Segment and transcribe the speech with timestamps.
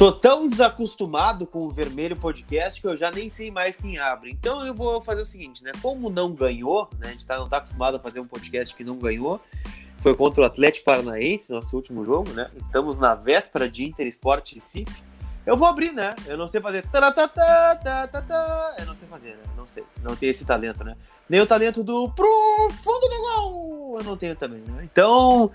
[0.00, 4.30] Tô tão desacostumado com o Vermelho Podcast que eu já nem sei mais quem abre.
[4.30, 5.72] Então eu vou fazer o seguinte, né?
[5.82, 7.08] Como não ganhou, né?
[7.08, 9.38] A gente tá, não tá acostumado a fazer um podcast que não ganhou.
[9.98, 12.50] Foi contra o Atlético Paranaense, nosso último jogo, né?
[12.56, 15.02] Estamos na véspera de Inter Sport Recife.
[15.44, 16.14] Eu vou abrir, né?
[16.26, 16.82] Eu não sei fazer.
[18.78, 19.42] Eu não sei fazer, né?
[19.54, 19.84] Não sei.
[20.02, 20.96] Não tenho esse talento, né?
[21.28, 23.98] Nem o talento do profundo do gol.
[23.98, 24.80] Eu não tenho também, né?
[24.82, 25.50] Então,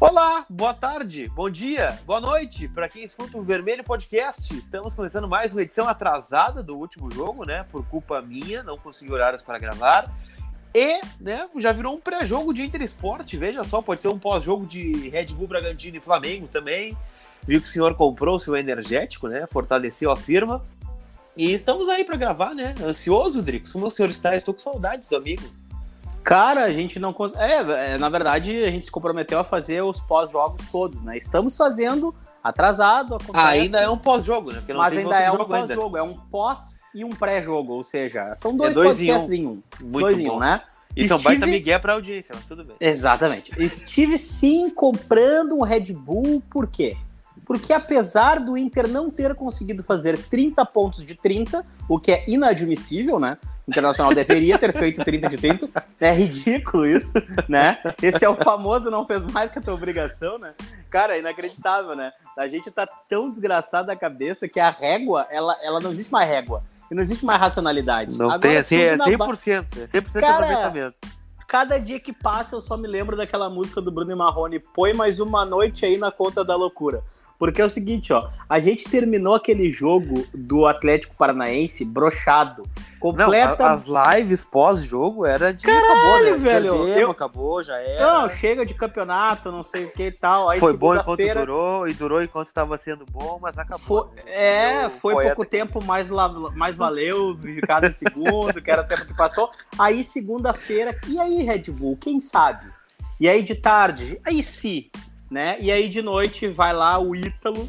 [0.00, 4.56] Olá, boa tarde, bom dia, boa noite para quem escuta o Vermelho Podcast.
[4.56, 7.64] Estamos começando mais uma edição atrasada do último jogo, né?
[7.64, 10.08] Por culpa minha, não consegui horários para gravar.
[10.72, 14.64] E, né, já virou um pré-jogo de Inter Esporte, veja só, pode ser um pós-jogo
[14.66, 16.96] de Red Bull Bragantino e Flamengo também.
[17.42, 19.48] Viu que o senhor comprou o seu energético, né?
[19.50, 20.64] Fortaleceu a firma.
[21.36, 22.72] E estamos aí para gravar, né?
[22.80, 23.72] Ansioso, Drix?
[23.72, 24.36] Como o senhor está?
[24.36, 25.42] Estou com saudades do amigo.
[26.22, 27.42] Cara, a gente não consegue.
[27.42, 31.16] É, é, na verdade, a gente se comprometeu a fazer os pós-jogos todos, né?
[31.16, 33.14] Estamos fazendo atrasado.
[33.14, 34.62] Acontece, ah, ainda é um pós-jogo, né?
[34.68, 38.70] mas ainda é um pós-jogo, é um pós e um pré-jogo, ou seja, são dois,
[38.70, 39.62] é dois podcasts em um.
[39.80, 40.22] Muito dois bom.
[40.22, 40.62] em um, né?
[40.96, 42.76] Isso é um baita migué pra audiência, mas tudo bem.
[42.80, 43.52] Exatamente.
[43.56, 46.96] Estive sim comprando um Red Bull, por quê?
[47.48, 52.22] porque apesar do Inter não ter conseguido fazer 30 pontos de 30, o que é
[52.28, 53.38] inadmissível, né?
[53.68, 55.84] Internacional deveria ter feito 30 de 30.
[56.00, 57.14] É ridículo isso,
[57.48, 57.78] né?
[58.02, 60.54] Esse é o famoso não fez mais que a tua obrigação, né?
[60.90, 62.12] Cara, é inacreditável, né?
[62.38, 66.28] A gente tá tão desgraçado da cabeça que a régua, ela, ela não existe mais
[66.28, 66.62] régua.
[66.90, 68.16] E não existe mais racionalidade.
[68.16, 69.66] Não Agora, tem, assim, é 100%.
[69.92, 70.96] É 100% Cara, aproveitamento
[71.48, 75.18] cada dia que passa eu só me lembro daquela música do Bruno Marrone, põe mais
[75.18, 77.02] uma noite aí na conta da loucura.
[77.38, 82.64] Porque é o seguinte, ó, a gente terminou aquele jogo do Atlético Paranaense brochado.
[82.98, 83.56] Completa...
[83.62, 83.84] Não, as
[84.16, 86.32] lives pós-jogo era de Caralho, acabou, né?
[86.32, 86.72] velho.
[86.72, 87.10] Perdemos, eu...
[87.12, 88.04] acabou, já era.
[88.04, 90.50] Não, chega de campeonato, não sei o que e tal.
[90.50, 94.08] Aí, foi bom enquanto durou, e durou enquanto estava sendo bom, mas acabou.
[94.08, 94.16] Foi...
[94.16, 94.22] Né?
[94.26, 96.28] É, foi pouco tempo, mais, la...
[96.28, 97.38] mais valeu,
[97.68, 99.48] cada segundo, que era o tempo que passou.
[99.78, 102.66] Aí, segunda-feira, e aí, Red Bull, quem sabe?
[103.20, 104.90] E aí, de tarde, aí sim,
[105.30, 105.56] né?
[105.60, 107.68] E aí de noite vai lá o Ítalo,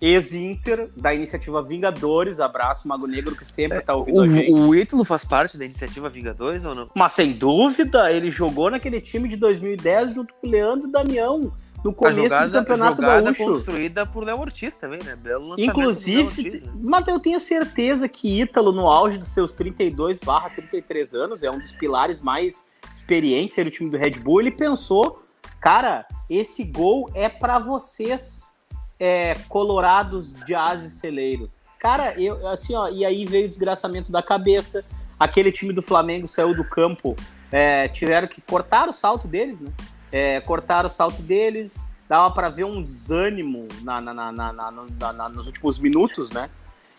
[0.00, 2.40] ex-Inter, da iniciativa Vingadores.
[2.40, 4.52] Abraço, Mago Negro, que sempre tá ouvindo o, a gente.
[4.52, 6.88] O Ítalo faz parte da iniciativa Vingadores ou não?
[6.94, 11.52] Mas sem dúvida, ele jogou naquele time de 2010 junto com o Leandro e Damião.
[11.84, 13.44] No começo jogada, do Campeonato Gaúcho.
[13.44, 15.14] construída por Léo Ortiz também, né?
[15.14, 16.72] Belo Inclusive, Ortiz, né?
[16.82, 21.50] mas eu tenho certeza que Ítalo, no auge dos seus 32 barra 33 anos, é
[21.50, 25.22] um dos pilares mais experientes do time do Red Bull, ele pensou
[25.60, 28.54] Cara, esse gol é para vocês,
[28.98, 31.50] é, colorados de asa celeiro.
[31.78, 34.84] Cara, eu, assim, ó, e aí veio o desgraçamento da cabeça.
[35.18, 37.16] Aquele time do Flamengo saiu do campo,
[37.52, 39.70] é, tiveram que cortar o salto deles, né?
[40.10, 45.46] É, cortaram o salto deles, dava para ver um desânimo na, na, na, na, nos
[45.46, 46.50] últimos minutos, né?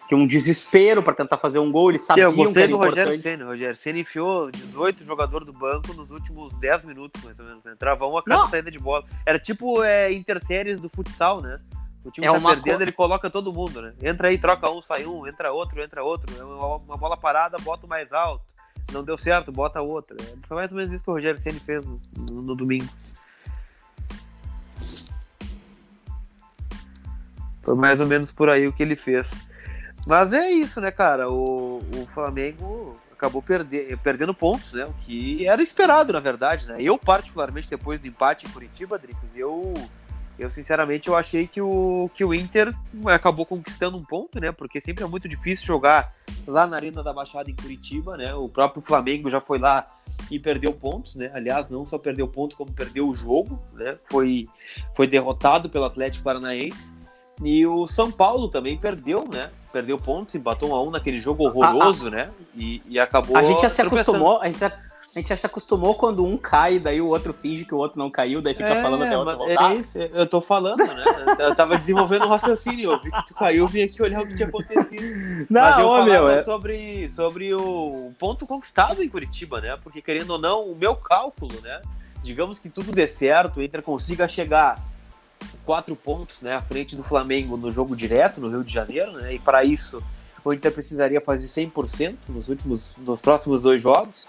[0.10, 2.78] Que um desespero para tentar fazer um gol, eles sabiam eu gostei que era do
[2.78, 7.46] Rogério Senna, Rogério Senna enfiou 18 jogadores do banco nos últimos 10 minutos, mais ou
[7.46, 8.50] menos, entrava um a cada Não.
[8.50, 9.06] saída de bola.
[9.24, 11.58] Era tipo é, interséries do futsal, né?
[12.04, 12.84] O time é tá perdendo, co...
[12.84, 13.94] ele coloca todo mundo, né?
[14.02, 16.36] Entra aí, troca um, sai um, entra outro, entra outro.
[16.40, 18.44] É uma, uma bola parada, bota o mais alto.
[18.92, 20.18] Não deu certo, bota outra.
[20.48, 22.00] Foi mais ou menos isso que o Rogério Senna fez no,
[22.32, 22.90] no, no domingo.
[27.62, 29.30] Foi mais ou menos por aí o que ele fez.
[30.10, 31.30] Mas é isso, né, cara?
[31.30, 34.86] O, o Flamengo acabou perde, perdendo pontos, né?
[34.86, 36.78] O que era esperado, na verdade, né?
[36.80, 39.72] Eu, particularmente, depois do empate em Curitiba, Dricos, eu,
[40.40, 42.74] eu sinceramente eu achei que o, que o Inter
[43.06, 44.52] acabou conquistando um ponto, né?
[44.52, 46.12] Porque sempre é muito difícil jogar
[46.48, 48.34] lá na Arena da Baixada em Curitiba, né?
[48.34, 49.86] O próprio Flamengo já foi lá
[50.32, 51.30] e perdeu pontos, né?
[51.36, 53.96] Aliás, não só perdeu pontos, como perdeu o jogo, né?
[54.10, 54.50] Foi,
[54.96, 56.98] foi derrotado pelo Atlético Paranaense.
[57.44, 59.50] E o São Paulo também perdeu, né?
[59.72, 62.12] Perdeu pontos, empatou um a um naquele jogo horroroso, ah, ah.
[62.12, 62.30] né?
[62.56, 63.38] E, e, acabou.
[63.38, 66.38] A gente já se acostumou, a gente já, a gente já se acostumou quando um
[66.38, 69.16] cai, daí o outro finge que o outro não caiu, daí fica é, falando até
[69.16, 69.72] o outro voltar.
[69.72, 71.04] É isso, eu tô falando, né?
[71.40, 74.36] Eu tava desenvolvendo um raciocínio, eu vi que tu caiu, vim aqui olhar o que
[74.36, 74.90] tinha acontecido.
[75.50, 76.44] Não, Mas eu ô, meu, é...
[76.44, 79.78] sobre, sobre o ponto conquistado em Curitiba, né?
[79.82, 81.82] Porque querendo ou não, o meu cálculo, né?
[82.24, 84.78] Digamos que tudo dê certo, o Inter consiga chegar
[85.70, 89.36] quatro pontos né, à frente do Flamengo no jogo direto, no Rio de Janeiro, né,
[89.36, 90.02] e para isso
[90.44, 94.28] o Inter precisaria fazer 100% nos últimos, nos próximos dois jogos.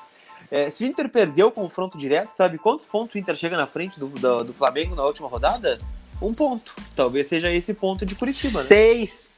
[0.51, 3.67] É, se o Inter perdeu o confronto direto, sabe quantos pontos o Inter chega na
[3.67, 5.79] frente do, do, do Flamengo na última rodada?
[6.21, 6.75] Um ponto.
[6.95, 8.59] Talvez seja esse ponto de Curitiba.
[8.59, 8.65] Né?
[8.67, 9.37] Seis.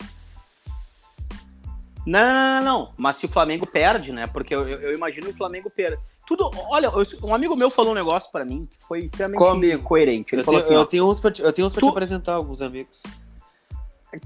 [2.04, 4.26] Não, não, não, não, Mas se o Flamengo perde, né?
[4.26, 6.00] Porque eu, eu imagino o Flamengo perder.
[6.36, 6.90] Tudo, olha,
[7.22, 10.34] um amigo meu falou um negócio para mim que foi extremamente coerente.
[10.34, 11.80] Ele eu falou tenho, assim: eu, ó, tenho uns pra te, eu tenho uns pra
[11.80, 11.86] tu...
[11.86, 13.02] te apresentar, alguns amigos.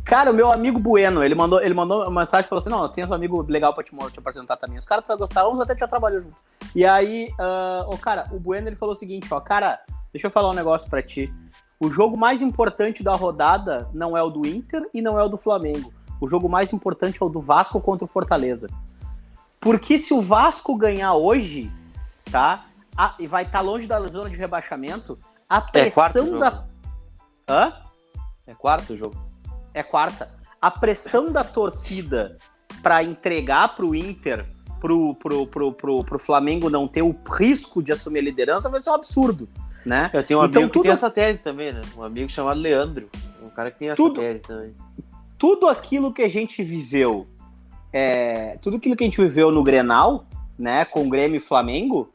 [0.04, 2.82] Cara, o meu amigo Bueno, ele mandou, ele mandou uma mensagem e falou assim: Não,
[2.82, 4.78] eu tenho um amigo legal pra te, te apresentar também.
[4.78, 6.36] Os caras tu vai gostar, vamos até já trabalhar junto.
[6.76, 9.80] E aí, uh, o cara, o Bueno ele falou o seguinte: Ó, cara,
[10.12, 11.32] deixa eu falar um negócio pra ti.
[11.80, 15.28] O jogo mais importante da rodada não é o do Inter e não é o
[15.28, 15.92] do Flamengo.
[16.20, 18.68] O jogo mais importante é o do Vasco contra o Fortaleza.
[19.60, 21.72] Porque se o Vasco ganhar hoje,
[22.30, 22.66] tá?
[22.96, 25.18] A, e vai estar tá longe da zona de rebaixamento,
[25.48, 26.66] a é pressão é da.
[27.48, 27.72] Hã?
[28.46, 29.26] É quarto jogo
[29.76, 30.28] é quarta.
[30.60, 32.38] A pressão da torcida
[32.82, 34.46] para entregar para o Inter,
[34.80, 38.80] pro, pro, pro, pro, pro Flamengo não ter o risco de assumir a liderança vai
[38.80, 39.48] ser um absurdo,
[39.84, 40.10] né?
[40.14, 40.82] Eu tenho um então, amigo tudo...
[40.82, 41.82] que tem essa tese também, né?
[41.96, 43.10] Um amigo chamado Leandro,
[43.42, 44.74] um cara que tem essa tudo, tese também.
[45.36, 47.26] Tudo aquilo que a gente viveu,
[47.92, 50.26] é, tudo aquilo que a gente viveu no Grenal,
[50.58, 52.10] né, com Grêmio e Flamengo,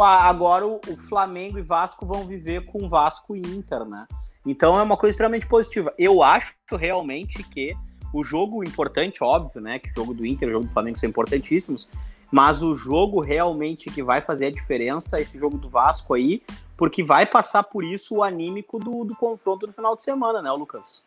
[0.00, 4.06] agora o, Flamengo e Vasco vão viver com Vasco e Inter, né?
[4.46, 5.92] Então é uma coisa extremamente positiva.
[5.98, 7.76] Eu acho realmente que
[8.12, 9.78] o jogo importante, óbvio, né?
[9.78, 11.88] Que o jogo do Inter e o jogo do Flamengo são importantíssimos,
[12.30, 16.42] mas o jogo realmente que vai fazer a diferença é esse jogo do Vasco aí,
[16.76, 20.50] porque vai passar por isso o anímico do, do confronto do final de semana, né,
[20.50, 21.02] Lucas?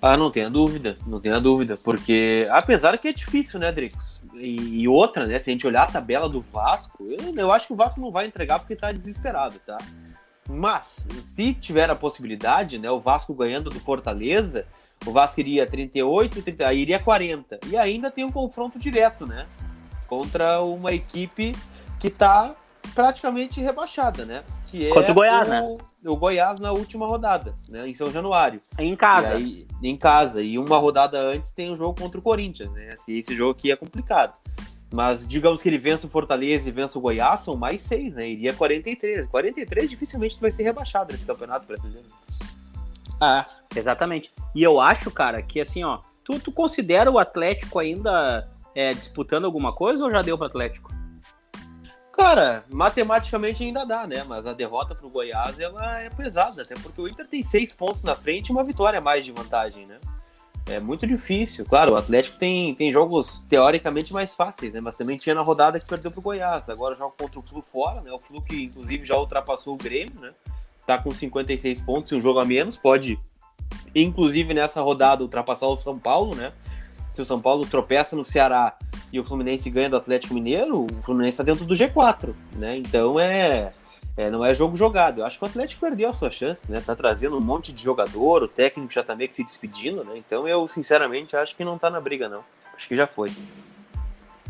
[0.00, 4.20] Ah, não tenha dúvida, não tenha dúvida, porque apesar que é difícil, né, Dricos?
[4.34, 7.66] E, e, outra, né, se a gente olhar a tabela do Vasco, eu, eu acho
[7.66, 9.76] que o Vasco não vai entregar porque tá desesperado, tá?
[10.48, 14.66] Mas, se tiver a possibilidade, né, o Vasco ganhando do Fortaleza,
[15.04, 17.58] o Vasco iria 38, 30, aí iria 40.
[17.66, 19.46] E ainda tem um confronto direto, né?
[20.06, 21.54] Contra uma equipe
[22.00, 22.54] que está
[22.94, 24.42] praticamente rebaixada, né?
[24.70, 25.78] Que é Contra o Goiás, o, né?
[26.06, 27.88] O Goiás na última rodada, né?
[27.88, 28.60] Em São Januário.
[28.78, 29.34] Em casa.
[29.34, 30.42] Aí, em casa.
[30.42, 32.90] E uma rodada antes tem um jogo contra o Corinthians, né?
[32.92, 34.34] Esse, esse jogo aqui é complicado.
[34.92, 38.28] Mas digamos que ele vença o Fortaleza e vença o Goiás, são mais seis, né?
[38.28, 39.26] Iria 43.
[39.26, 42.06] 43 dificilmente vai ser rebaixado nesse campeonato brasileiro.
[43.20, 43.44] Ah,
[43.74, 44.30] exatamente.
[44.54, 49.44] E eu acho, cara, que assim, ó, tu, tu considera o Atlético ainda é, disputando
[49.44, 50.90] alguma coisa ou já deu pro Atlético?
[52.18, 54.24] Cara, matematicamente ainda dá, né?
[54.24, 58.02] Mas a derrota pro Goiás ela é pesada, até porque o Inter tem seis pontos
[58.02, 60.00] na frente e uma vitória a mais de vantagem, né?
[60.66, 61.64] É muito difícil.
[61.64, 64.80] Claro, o Atlético tem, tem jogos teoricamente mais fáceis, né?
[64.80, 66.68] Mas também tinha na rodada que perdeu pro Goiás.
[66.68, 68.10] Agora joga contra o Flu fora, né?
[68.10, 70.32] O Flu que inclusive já ultrapassou o Grêmio, né?
[70.84, 72.76] Tá com 56 pontos e um jogo a menos.
[72.76, 73.16] Pode,
[73.94, 76.52] inclusive nessa rodada, ultrapassar o São Paulo, né?
[77.14, 78.76] Se o São Paulo tropeça no Ceará
[79.12, 82.76] e o Fluminense ganha do Atlético Mineiro, o Fluminense está dentro do G4, né?
[82.76, 83.72] Então é
[84.18, 85.20] é, não é jogo jogado.
[85.20, 86.82] Eu acho que o Atlético perdeu a sua chance, né?
[86.84, 90.14] Tá trazendo um monte de jogador, o técnico já tá meio que se despedindo, né?
[90.16, 92.42] Então eu, sinceramente, acho que não tá na briga, não.
[92.76, 93.30] Acho que já foi.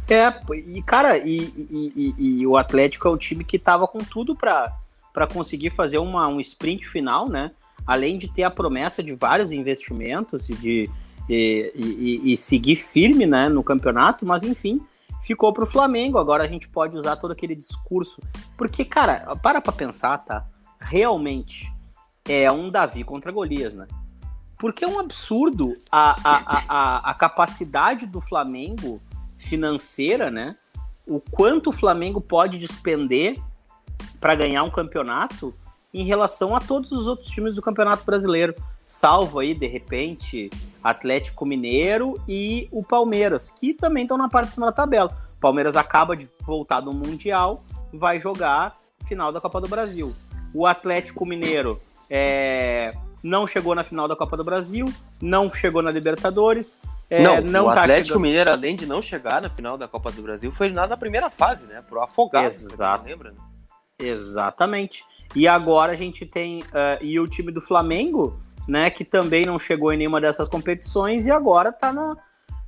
[0.09, 3.99] É, e cara, e, e, e, e o Atlético é o time que tava com
[3.99, 7.51] tudo para conseguir fazer uma, um sprint final, né?
[7.87, 10.91] Além de ter a promessa de vários investimentos e de
[11.29, 14.81] e, e seguir firme né, no campeonato, mas enfim,
[15.23, 16.19] ficou pro Flamengo.
[16.19, 18.21] Agora a gente pode usar todo aquele discurso.
[18.57, 20.47] Porque, cara, para pra pensar, tá?
[20.81, 21.71] Realmente
[22.27, 23.87] é um Davi contra Golias, né?
[24.59, 29.01] Porque é um absurdo a, a, a, a capacidade do Flamengo
[29.39, 30.57] financeira, né?
[31.07, 33.41] O quanto o Flamengo pode despender
[34.21, 35.55] para ganhar um campeonato
[35.93, 38.55] em relação a todos os outros times do Campeonato Brasileiro.
[38.91, 40.49] Salvo aí, de repente,
[40.83, 45.15] Atlético Mineiro e o Palmeiras, que também estão na parte de cima da tabela.
[45.37, 50.15] O Palmeiras acaba de voltar do Mundial, vai jogar final da Copa do Brasil.
[50.55, 51.79] O Atlético Mineiro
[52.09, 54.87] é, não chegou na final da Copa do Brasil,
[55.21, 56.81] não chegou na Libertadores.
[57.11, 58.23] É, não, não, o tá Atlético chegando...
[58.23, 61.29] Mineiro, além de não chegar na final da Copa do Brasil, foi eliminado na primeira
[61.29, 61.85] fase, né?
[61.87, 62.47] Pro afogado.
[62.47, 63.05] Exato.
[63.05, 63.35] Lembra?
[63.99, 65.05] Exatamente.
[65.37, 66.61] E agora a gente tem.
[66.61, 68.91] Uh, e o time do Flamengo, né?
[68.91, 72.15] Que também não chegou em nenhuma dessas competições e agora tá na.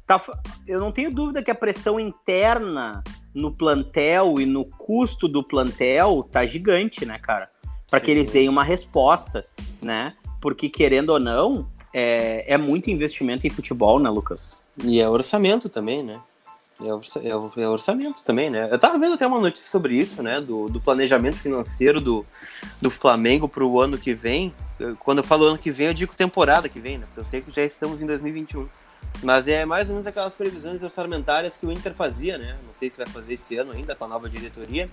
[0.07, 0.21] Tá,
[0.67, 6.27] eu não tenho dúvida que a pressão interna no plantel e no custo do plantel
[6.33, 7.49] tá gigante, né, cara?
[7.89, 9.45] Para que eles deem uma resposta,
[9.81, 10.15] né?
[10.41, 14.61] Porque, querendo ou não, é, é muito investimento em futebol, né, Lucas?
[14.83, 16.21] E é orçamento também, né?
[16.83, 18.69] É, é, é, orçamento também, né?
[18.71, 20.41] Eu tava vendo até uma notícia sobre isso, né?
[20.41, 22.25] Do, do planejamento financeiro do,
[22.81, 24.55] do Flamengo para o ano que vem.
[25.01, 27.07] Quando eu falo ano que vem, eu digo temporada que vem, né?
[27.07, 28.67] Porque eu sei que já estamos em 2021.
[29.23, 32.57] Mas é mais ou menos aquelas previsões orçamentárias que o Inter fazia, né?
[32.67, 34.89] Não sei se vai fazer esse ano ainda com a nova diretoria.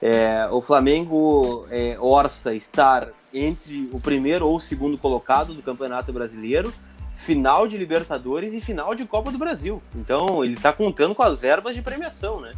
[0.00, 6.12] É, o Flamengo é, orça estar entre o primeiro ou o segundo colocado do Campeonato
[6.12, 6.72] Brasileiro
[7.16, 9.82] final de Libertadores e final de Copa do Brasil.
[9.94, 12.52] Então ele está contando com as verbas de premiação, né?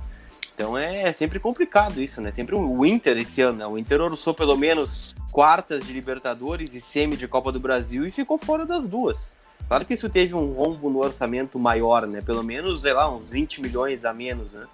[0.55, 2.33] Então é, é, sempre complicado isso, né?
[2.33, 3.67] Sempre o Inter esse ano, né?
[3.67, 8.11] O Inter orçou pelo menos quartas de Libertadores e semi de Copa do Brasil e
[8.11, 9.31] ficou fora das duas.
[9.69, 12.21] Claro que isso teve um rombo no orçamento maior, né?
[12.23, 14.67] Pelo menos, sei lá, uns 20 milhões a menos, né?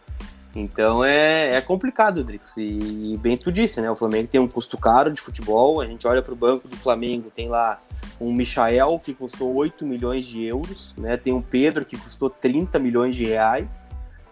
[0.54, 2.56] Então é, é complicado, Drix.
[2.56, 3.90] E, e, bem tu disse, né?
[3.90, 5.80] O Flamengo tem um custo caro de futebol.
[5.80, 7.78] A gente olha para o banco do Flamengo, tem lá
[8.20, 11.16] um Michael que custou 8 milhões de euros, né?
[11.16, 13.86] Tem um Pedro que custou 30 milhões de reais.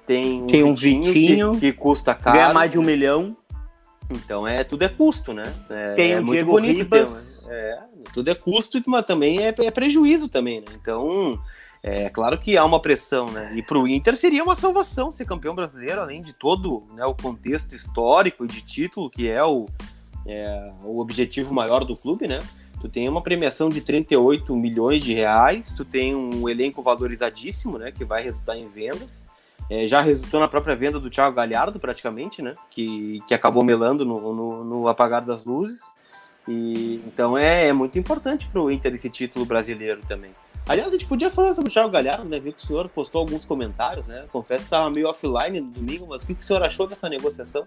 [0.07, 2.37] Tem um, tem um Vitinho, Vitinho que, que, custa caro.
[2.37, 3.37] Ganha mais de um milhão.
[4.11, 5.53] Então é tudo é custo, né?
[5.71, 7.47] É, tem é o Diego Ribas.
[7.49, 7.79] Ter, é,
[8.13, 10.67] tudo é custo, mas também é, é prejuízo também, né?
[10.81, 11.41] Então
[11.83, 13.53] é claro que há uma pressão, né?
[13.57, 17.15] E para o Inter seria uma salvação ser campeão brasileiro, além de todo né, o
[17.15, 19.69] contexto histórico e de título, que é o,
[20.25, 22.39] é o objetivo maior do clube, né?
[22.81, 27.91] Tu tem uma premiação de 38 milhões de reais, tu tem um elenco valorizadíssimo, né?
[27.91, 29.27] Que vai resultar em vendas.
[29.69, 32.55] É, já resultou na própria venda do Thiago Galhardo, praticamente, né?
[32.71, 35.81] Que, que acabou melando no, no, no apagar das luzes.
[36.47, 40.31] E, então é, é muito importante para o Inter esse título brasileiro também.
[40.67, 42.39] Aliás, a gente podia falar sobre o Thiago Galhardo, né?
[42.39, 44.27] Vi que o senhor postou alguns comentários, né?
[44.31, 47.09] Confesso que estava meio offline no domingo, mas o que, que o senhor achou dessa
[47.09, 47.67] negociação?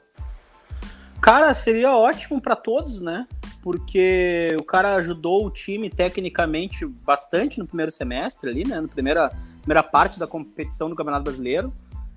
[1.22, 3.28] Cara, seria ótimo para todos, né?
[3.62, 8.80] Porque o cara ajudou o time tecnicamente bastante no primeiro semestre ali, né?
[8.80, 9.30] Na primeira,
[9.62, 11.74] primeira parte da competição do Campeonato Brasileiro.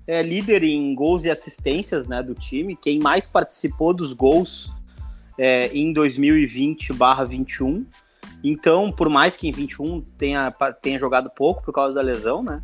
[0.07, 2.75] É líder em gols e assistências né, do time.
[2.75, 4.71] Quem mais participou dos gols
[5.37, 7.85] é, em 2020/21
[8.43, 12.61] então, por mais que em 21 tenha, tenha jogado pouco por causa da lesão, né?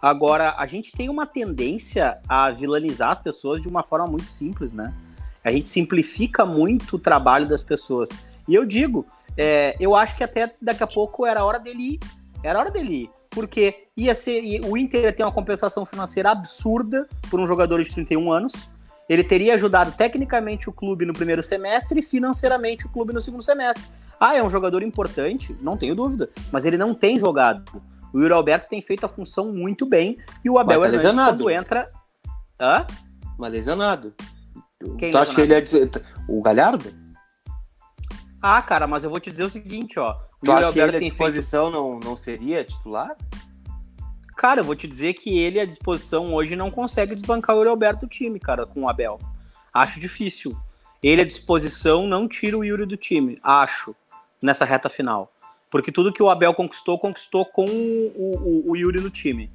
[0.00, 4.74] Agora, a gente tem uma tendência a vilanizar as pessoas de uma forma muito simples,
[4.74, 4.92] né?
[5.44, 8.10] A gente simplifica muito o trabalho das pessoas.
[8.48, 12.00] E eu digo, é, eu acho que até daqui a pouco era hora dele ir.
[12.42, 13.10] Era hora dele ir.
[13.30, 17.90] Porque ia ser, o Inter ia ter uma compensação financeira absurda por um jogador de
[17.90, 18.52] 31 anos.
[19.08, 23.42] Ele teria ajudado tecnicamente o clube no primeiro semestre e financeiramente o clube no segundo
[23.42, 23.86] semestre.
[24.24, 27.82] Ah, é um jogador importante, não tenho dúvida, mas ele não tem jogado.
[28.12, 31.50] O Yuri Alberto tem feito a função muito bem e o Abel tá Hernandes quando
[31.50, 31.90] entra...
[32.60, 32.86] Hã?
[33.36, 34.14] Mas lesionado.
[34.96, 35.64] Quem tu acha que ele é...
[36.28, 36.94] O Galhardo?
[38.40, 40.12] Ah, cara, mas eu vou te dizer o seguinte, ó.
[40.12, 40.14] O
[40.44, 41.82] tu Yuri acha Alberto que ele à disposição feito...
[41.82, 43.16] não, não seria titular?
[44.36, 47.70] Cara, eu vou te dizer que ele à disposição hoje não consegue desbancar o Yuri
[47.70, 49.18] Alberto do time, cara, com o Abel.
[49.74, 50.56] Acho difícil.
[51.02, 53.96] Ele à disposição não tira o Yuri do time, acho
[54.42, 55.32] nessa reta final.
[55.70, 59.50] Porque tudo que o Abel conquistou, conquistou com o, o, o Yuri no time.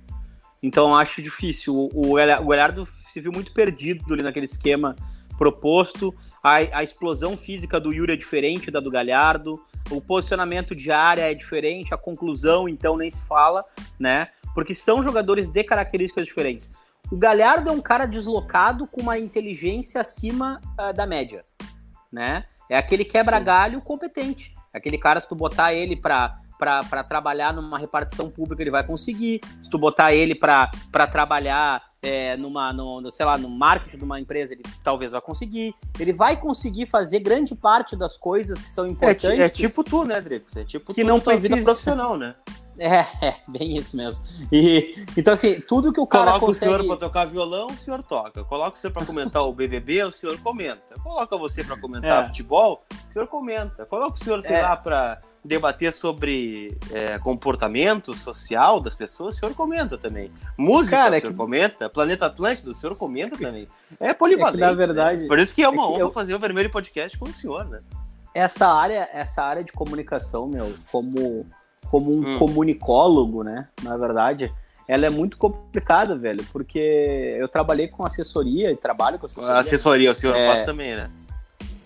[0.62, 1.76] Então acho difícil.
[1.76, 4.96] O, o, Galhardo se viu muito perdido ali naquele esquema
[5.38, 6.14] proposto.
[6.44, 9.62] A, a, explosão física do Yuri é diferente da do Galhardo.
[9.92, 11.94] O posicionamento de área é diferente.
[11.94, 13.64] A conclusão, então, nem se fala,
[14.00, 14.30] né?
[14.56, 16.74] Porque são jogadores de características diferentes.
[17.12, 21.46] O Galhardo é um cara deslocado com uma inteligência acima uh, da média,
[22.12, 22.46] né?
[22.70, 24.57] É aquele quebra-galho competente.
[24.78, 29.40] Aquele cara, se tu botar ele para para trabalhar numa repartição pública, ele vai conseguir.
[29.62, 34.20] Se tu botar ele para trabalhar é, numa, no, sei lá, no marketing de uma
[34.20, 35.76] empresa, ele talvez vá conseguir.
[36.00, 39.26] Ele vai conseguir fazer grande parte das coisas que são importantes.
[39.26, 40.56] É, é tipo tu, né, Dricos?
[40.56, 42.34] É tipo que não precisa vida profissional, né?
[42.80, 44.24] É, é, bem isso mesmo.
[44.52, 46.72] E, então, assim, tudo que o cara Coloca consegue...
[46.72, 48.44] o senhor para tocar violão, o senhor toca.
[48.44, 50.94] Coloca o senhor para comentar o BBB, o senhor comenta.
[51.02, 52.28] Coloca você para comentar é.
[52.28, 53.84] futebol, o senhor comenta.
[53.88, 54.62] Coloca o senhor, sei é.
[54.62, 60.32] lá, para debater sobre é, comportamento social das pessoas, o senhor comenta também.
[60.58, 61.38] Música, cara, o senhor que...
[61.38, 61.90] comenta.
[61.90, 63.68] Planeta Atlântico, o senhor comenta também.
[64.00, 64.62] É polivalente.
[64.62, 65.22] É na verdade...
[65.22, 65.28] Né?
[65.28, 66.12] Por isso que é uma é honra eu...
[66.12, 67.82] fazer o Vermelho Podcast com o senhor, né?
[68.34, 71.46] Essa área, essa área de comunicação, meu, como
[71.90, 72.40] como um hum.
[72.40, 73.68] comunicólogo, né?
[73.82, 74.54] Na verdade,
[74.88, 79.58] ela é muito complicada, velho, porque eu trabalhei com assessoria e trabalho com assessoria.
[79.58, 81.10] Assessoria, o senhor é, faz também, né?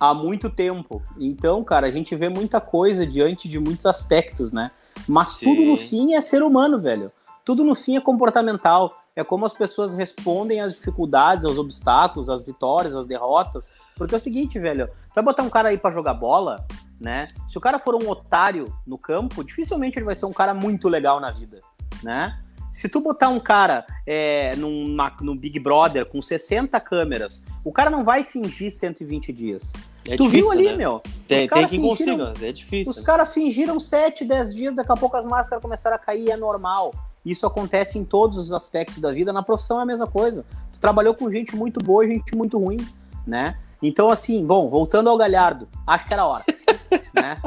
[0.02, 1.00] Há muito tempo.
[1.16, 4.72] Então, cara, a gente vê muita coisa diante de muitos aspectos, né?
[5.08, 5.46] Mas Sim.
[5.46, 7.12] tudo no fim é ser humano, velho.
[7.46, 8.98] Tudo no fim é comportamental.
[9.16, 13.70] É como as pessoas respondem às dificuldades, aos obstáculos, às vitórias, às derrotas.
[13.96, 16.66] Porque é o seguinte, velho, vai botar um cara aí para jogar bola,
[17.00, 17.28] né?
[17.48, 20.90] Se o cara for um otário no campo, dificilmente ele vai ser um cara muito
[20.90, 21.60] legal na vida,
[22.02, 22.42] né?
[22.74, 27.90] Se tu botar um cara é, num, no Big Brother com 60 câmeras, o cara
[27.90, 29.74] não vai fingir 120 dias.
[30.08, 30.78] É tu difícil, viu ali, né?
[30.78, 31.02] meu?
[31.28, 32.92] Tem, tem quem consiga, é difícil.
[32.92, 36.38] Os caras fingiram 7, 10 dias, daqui a pouco as máscaras começaram a cair, é
[36.38, 36.94] normal.
[37.24, 39.32] Isso acontece em todos os aspectos da vida.
[39.32, 40.44] Na profissão é a mesma coisa.
[40.74, 42.86] Tu trabalhou com gente muito boa e gente muito ruim,
[43.28, 43.60] né?
[43.82, 46.44] Então, assim, bom, voltando ao Galhardo, acho que era hora
[47.14, 47.42] né?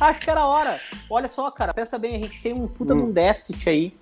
[0.00, 0.80] Acho que era hora.
[1.08, 2.98] Olha só, cara, pensa bem, a gente tem um puta hum.
[2.98, 3.94] de um déficit aí.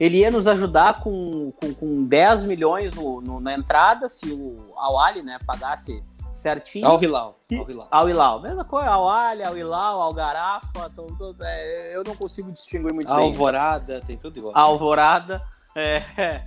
[0.00, 4.72] Ele ia nos ajudar com, com, com 10 milhões no, no, na entrada, se o
[4.78, 6.02] Awali, né, pagasse
[6.32, 6.86] certinho.
[6.86, 7.38] Al Hilal.
[7.90, 8.40] Al Hilal.
[8.40, 12.94] Mesma coisa, Al Alha, Al Hilal, Al Garafa, tô, tô, é, eu não consigo distinguir
[12.94, 13.24] muito bem.
[13.24, 14.56] Alvorada, tem tudo igual.
[14.56, 15.42] Alvorada,
[15.74, 16.02] é,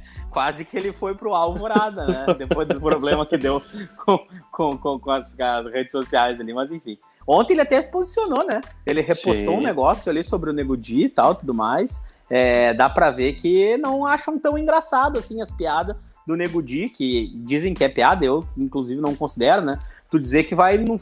[0.31, 2.25] quase que ele foi pro Alvorada, né?
[2.37, 3.61] Depois do problema que deu
[4.03, 4.19] com,
[4.51, 6.97] com, com, com as, as, redes sociais ali, mas enfim.
[7.25, 8.61] Ontem ele até se posicionou, né?
[8.85, 9.59] Ele repostou Sim.
[9.59, 12.12] um negócio ali sobre o Nego Di e tal, tudo mais.
[12.29, 16.89] É, dá pra ver que não acham tão engraçado assim as piadas do Nego Di,
[16.89, 19.77] que dizem que é piada, eu inclusive não considero, né?
[20.09, 20.97] Tu dizer que vai no,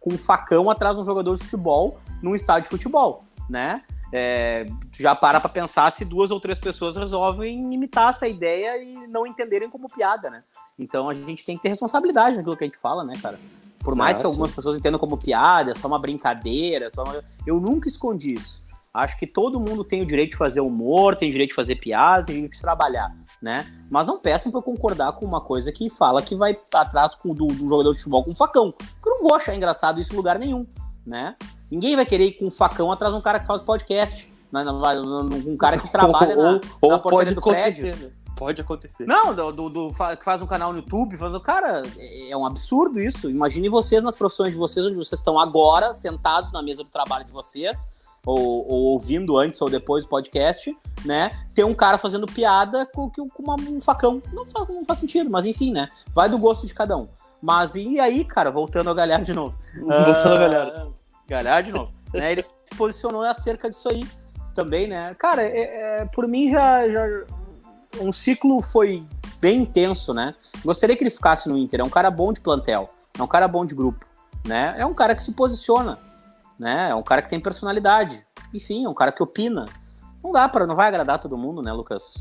[0.00, 3.82] com um facão atrás de um jogador de futebol num estádio de futebol, né?
[4.12, 8.82] É, tu já para pra pensar se duas ou três pessoas resolvem imitar essa ideia
[8.82, 10.42] e não entenderem como piada, né?
[10.78, 13.38] Então a gente tem que ter responsabilidade naquilo que a gente fala, né, cara?
[13.80, 17.22] Por mais ah, que algumas pessoas entendam como piada, só uma brincadeira, só uma...
[17.46, 18.60] eu nunca escondi isso.
[18.96, 21.76] Acho que todo mundo tem o direito de fazer humor, tem o direito de fazer
[21.76, 23.66] piada, tem o direito de trabalhar né?
[23.90, 27.34] Mas não peçam para eu concordar com uma coisa que fala que vai atrás com,
[27.34, 28.72] do, do jogador de futebol com um facão.
[28.72, 30.66] Porque eu não vou achar engraçado isso em lugar nenhum,
[31.06, 31.36] né?
[31.70, 34.64] Ninguém vai querer ir com um facão atrás de um cara que faz podcast, né?
[34.64, 37.96] um cara que trabalha ou, na, ou na pode do acontecer, prédio.
[37.96, 38.12] Né?
[38.36, 39.06] Pode acontecer.
[39.06, 42.36] Não, do, do, do, que faz um canal no YouTube, faz o cara, é, é
[42.36, 43.30] um absurdo isso.
[43.30, 47.24] Imagine vocês nas profissões de vocês, onde vocês estão agora, sentados na mesa do trabalho
[47.24, 47.94] de vocês,
[48.26, 51.30] ou, ou, ouvindo antes ou depois do podcast, né?
[51.54, 54.20] Ter um cara fazendo piada com, com uma, um facão.
[54.32, 55.88] Não faz, não faz sentido, mas enfim, né?
[56.12, 57.06] Vai do gosto de cada um.
[57.40, 59.56] Mas e aí, cara, voltando ao Galhardo de novo.
[59.78, 60.90] Voltando ao Galhardo.
[61.28, 61.92] Galhardo de novo.
[62.12, 62.32] né?
[62.32, 64.04] Ele se posicionou acerca disso aí
[64.54, 65.14] também, né?
[65.14, 67.06] Cara, é, é, por mim já, já.
[68.00, 69.02] Um ciclo foi
[69.40, 70.34] bem intenso, né?
[70.64, 71.80] Gostaria que ele ficasse no Inter.
[71.80, 72.90] É um cara bom de plantel.
[73.16, 74.04] É um cara bom de grupo.
[74.44, 74.74] Né?
[74.78, 75.98] É um cara que se posiciona
[76.58, 76.90] né?
[76.90, 78.22] É um cara que tem personalidade.
[78.52, 79.64] Enfim, é um cara que opina.
[80.22, 82.14] Não dá para, não vai agradar todo mundo, né, Lucas?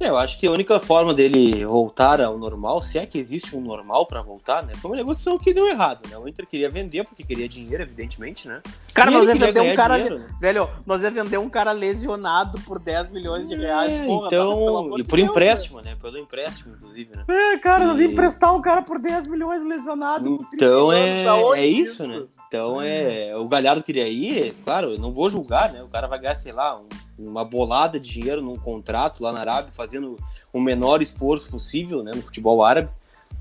[0.00, 3.54] É, eu acho que a única forma dele voltar ao normal, se é que existe
[3.54, 4.72] um normal para voltar, né?
[4.76, 6.16] Foi uma negociação que deu errado, né?
[6.16, 8.62] O Inter queria vender porque queria dinheiro, evidentemente, né?
[8.94, 9.96] Cara, e nós ia vender um cara.
[9.96, 10.34] Dinheiro, né?
[10.40, 13.92] Velho, nós ia vender um cara lesionado por 10 milhões de reais.
[13.92, 14.98] É, Porra, então.
[14.98, 15.94] e por Deus, empréstimo, né?
[16.00, 17.24] Pelo empréstimo, inclusive, né?
[17.28, 20.38] É, cara, nós ia emprestar um cara por 10 milhões lesionado.
[20.54, 21.26] Então é,
[21.58, 22.26] é isso, isso, né?
[22.50, 23.36] Então é.
[23.36, 25.84] O Galhardo queria ir, claro, eu não vou julgar, né?
[25.84, 29.38] O cara vai ganhar, sei lá, um, uma bolada de dinheiro num contrato lá na
[29.38, 30.16] Arábia, fazendo
[30.52, 32.10] o menor esforço possível, né?
[32.12, 32.90] No futebol árabe.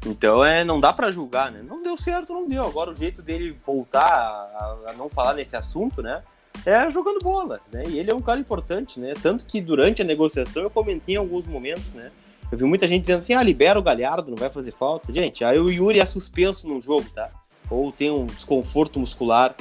[0.05, 1.63] Então é, não dá para julgar, né?
[1.67, 2.63] Não deu certo, não deu.
[2.63, 6.21] Agora o jeito dele voltar a, a, não falar nesse assunto, né?
[6.63, 7.85] É jogando bola, né?
[7.87, 9.15] E ele é um cara importante, né?
[9.23, 12.11] Tanto que durante a negociação eu comentei em alguns momentos, né?
[12.51, 15.11] Eu vi muita gente dizendo assim, ah, libera o Galhardo, não vai fazer falta.
[15.11, 17.31] Gente, aí o Yuri é suspenso num jogo, tá?
[17.69, 19.55] Ou tem um desconforto muscular,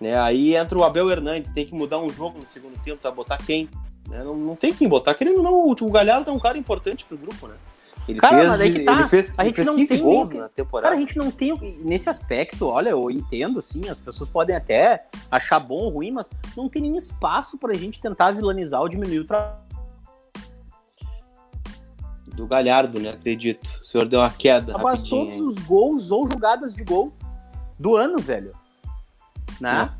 [0.00, 0.18] né?
[0.18, 3.10] Aí entra o Abel Hernandes, tem que mudar um jogo no segundo tempo, tá?
[3.10, 3.68] Botar quem?
[4.08, 4.22] Né?
[4.22, 5.14] Não, não tem quem botar.
[5.14, 7.54] Querendo ou não, o Galhardo é um cara importante pro grupo, né?
[8.08, 8.92] Ele cara, fez, mas aí que tá.
[8.92, 10.88] Ele fez, a gente não tem gols na temporada.
[10.88, 15.06] Cara, a gente não tem nesse aspecto, olha, eu entendo assim, as pessoas podem até
[15.30, 19.18] achar bom ou ruim, mas não tem nem espaço pra gente tentar vilanizar ou diminuir
[19.18, 19.68] o trabalho
[22.34, 23.10] do Galhardo, né?
[23.10, 23.68] Acredito.
[23.80, 24.74] O senhor deu uma queda.
[24.74, 27.12] Após todos os gols ou jogadas de gol
[27.78, 28.52] do ano, velho.
[29.60, 29.92] Né?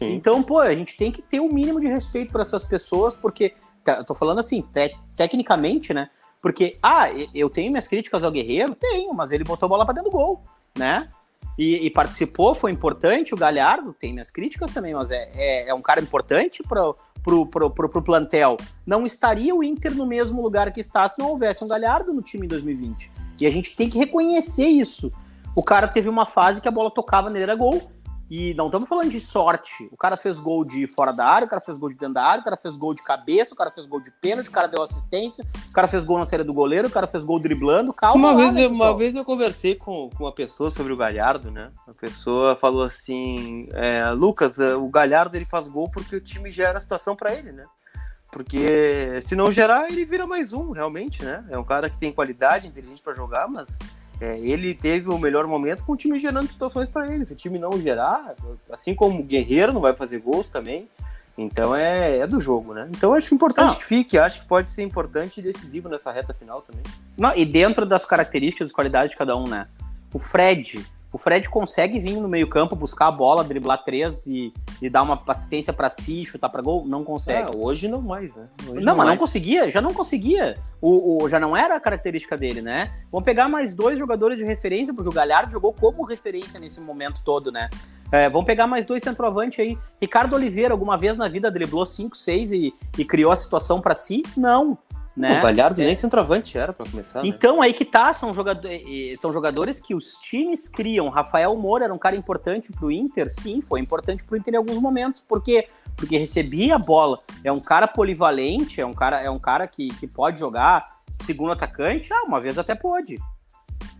[0.00, 2.64] É, então, pô, a gente tem que ter o um mínimo de respeito por essas
[2.64, 3.54] pessoas, porque,
[3.86, 6.10] eu tô falando assim, te, tecnicamente, né?
[6.40, 8.74] Porque, ah, eu tenho minhas críticas ao Guerreiro?
[8.74, 10.42] Tenho, mas ele botou a bola pra dentro do gol,
[10.76, 11.08] né?
[11.56, 13.34] E, e, participou, foi importante.
[13.34, 17.46] O Galhardo tem minhas críticas também, mas é, é, é um cara importante pro, pro,
[17.46, 18.56] pro, pro, pro, plantel.
[18.86, 22.22] Não estaria o Inter no mesmo lugar que está se não houvesse um Galhardo no
[22.22, 23.10] time em 2020.
[23.40, 25.12] E a gente tem que reconhecer isso.
[25.54, 27.90] O cara teve uma fase que a bola tocava nele, era gol.
[28.34, 29.86] E não estamos falando de sorte.
[29.92, 32.24] O cara fez gol de fora da área, o cara fez gol de dentro da
[32.24, 34.68] área, o cara fez gol de cabeça, o cara fez gol de pênalti, o cara
[34.68, 37.92] deu assistência, o cara fez gol na série do goleiro, o cara fez gol driblando.
[37.92, 40.96] Calma uma, lá, vez, né, uma vez eu conversei com, com uma pessoa sobre o
[40.96, 41.70] Galhardo, né?
[41.86, 46.50] A pessoa falou assim: é, Lucas, é, o Galhardo ele faz gol porque o time
[46.50, 47.66] gera situação para ele, né?
[48.32, 51.44] Porque se não gerar, ele vira mais um, realmente, né?
[51.50, 53.68] É um cara que tem qualidade, inteligente para jogar, mas
[54.22, 57.24] é, ele teve o melhor momento com o time gerando situações para ele.
[57.24, 58.36] Se o time não gerar,
[58.70, 60.88] assim como o Guerreiro não vai fazer gols também,
[61.36, 62.88] então é, é do jogo, né?
[62.90, 63.74] Então acho importante não.
[63.74, 66.84] que fique, acho que pode ser importante e decisivo nessa reta final também.
[67.18, 69.66] Não, e dentro das características e qualidades de cada um, né?
[70.14, 74.88] O Fred, o Fred consegue vir no meio-campo, buscar a bola, driblar três e, e
[74.88, 76.86] dar uma assistência para si, chutar para gol?
[76.86, 77.52] Não consegue.
[77.52, 78.46] É, hoje não mais, né?
[78.62, 79.10] Hoje não, não, mas mais.
[79.10, 80.56] não conseguia, já não conseguia.
[80.80, 82.90] O, o, já não era a característica dele, né?
[83.10, 87.22] Vamos pegar mais dois jogadores de referência, porque o Galhardo jogou como referência nesse momento
[87.22, 87.68] todo, né?
[88.10, 89.78] É, vamos pegar mais dois centroavante aí.
[90.00, 93.94] Ricardo Oliveira, alguma vez na vida driblou 5, 6 e, e criou a situação para
[93.94, 94.22] si?
[94.36, 94.78] Não.
[95.14, 95.38] Né?
[95.38, 95.84] O Galhardo é.
[95.84, 97.22] nem centroavante era para começar.
[97.22, 97.28] Né?
[97.28, 98.70] Então, aí que tá, são, jogador,
[99.18, 101.08] são jogadores que os times criam.
[101.10, 104.78] Rafael Moura era um cara importante pro Inter, sim, foi importante pro Inter em alguns
[104.78, 105.20] momentos.
[105.20, 105.68] Por quê?
[105.96, 107.18] Porque recebia a bola.
[107.44, 111.52] É um cara polivalente, é um cara, é um cara que, que pode jogar segundo
[111.52, 113.18] atacante, ah, uma vez até pôde.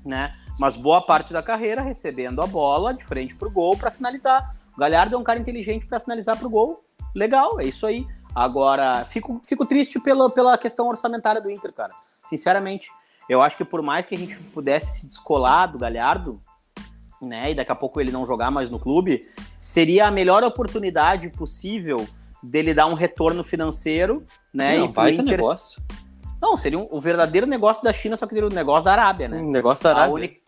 [0.05, 0.35] Né?
[0.59, 4.57] Mas boa parte da carreira recebendo a bola de frente pro gol para finalizar.
[4.75, 6.85] O Galhardo é um cara inteligente para finalizar pro gol.
[7.15, 8.07] Legal, é isso aí.
[8.35, 11.93] Agora, fico, fico triste pela, pela questão orçamentária do Inter, cara.
[12.25, 12.91] Sinceramente,
[13.29, 16.41] eu acho que por mais que a gente pudesse se descolar do Galhardo,
[17.21, 19.29] né, e daqui a pouco ele não jogar mais no clube,
[19.61, 22.07] seria a melhor oportunidade possível
[22.43, 24.79] dele dar um retorno financeiro, né?
[24.79, 25.25] Não, e Inter...
[25.25, 25.81] negócio.
[26.41, 29.29] Não, seria um, o verdadeiro negócio da China, só que seria o negócio da Arábia,
[29.29, 29.39] né?
[29.39, 30.11] Um negócio da Arábia.
[30.11, 30.41] A única,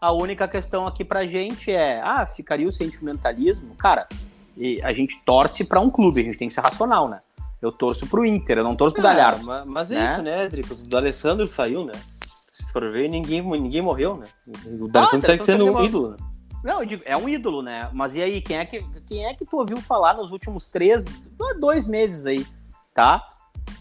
[0.00, 3.74] a única questão aqui pra gente é, ah, ficaria o sentimentalismo?
[3.74, 4.06] Cara,
[4.84, 7.18] a gente torce para um clube, a gente tem que ser racional, né?
[7.60, 9.44] Eu torço pro Inter, eu não torço pro é, Galhardo.
[9.44, 10.12] Mas, mas é né?
[10.12, 10.74] isso, né, Drico?
[10.74, 11.92] O Alessandro saiu, né?
[12.50, 14.26] Se for ver, ninguém, ninguém morreu, né?
[14.80, 16.16] O D'Alessandro ah, segue sendo um ídolo, né?
[16.62, 17.88] Não, eu digo, é um ídolo, né?
[17.92, 21.04] Mas e aí, quem é que, quem é que tu ouviu falar nos últimos três,
[21.58, 22.46] dois meses aí,
[22.94, 23.26] tá?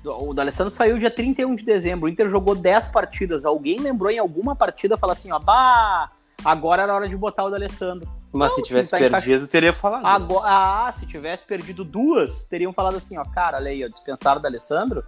[0.05, 3.45] O D'Alessandro saiu dia 31 de dezembro, o Inter jogou 10 partidas.
[3.45, 6.09] Alguém lembrou em alguma partida falar assim, ó, bah,
[6.43, 8.07] agora era hora de botar o D'Alessandro.
[8.31, 10.05] Mas não, se tivesse tá perdido, teria falado.
[10.05, 14.39] Agora, ah, se tivesse perdido duas, teriam falado assim, ó, cara, olha aí, ó, dispensaram
[14.39, 15.03] do Alessandro.